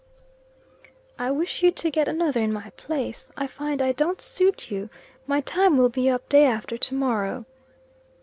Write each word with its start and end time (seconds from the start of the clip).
"I 1.19 1.29
wish 1.29 1.61
you 1.61 1.69
to 1.73 1.91
get 1.91 2.07
another 2.07 2.39
in 2.41 2.51
my 2.51 2.71
place. 2.71 3.29
I 3.37 3.45
find 3.45 3.83
I 3.83 3.91
don't 3.91 4.19
suit 4.19 4.71
you. 4.71 4.89
My 5.27 5.41
time 5.41 5.77
will 5.77 5.89
be 5.89 6.09
up 6.09 6.27
day 6.27 6.45
after 6.45 6.75
to 6.75 6.95
morrow." 6.95 7.45